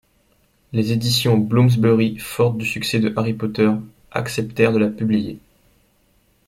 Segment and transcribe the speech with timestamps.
[0.73, 3.69] Les éditions Bloomsbury, fortes du succès de Harry Potter,
[4.09, 5.37] acceptèrent de la publier.